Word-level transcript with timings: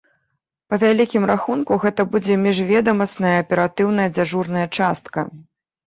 Па 0.71 0.75
вялікім 0.83 1.27
рахунку, 1.33 1.77
гэта 1.85 2.07
будзе 2.17 2.39
міжведамасная 2.47 3.37
аператыўная 3.45 4.09
дзяжурная 4.19 4.67
частка. 4.77 5.31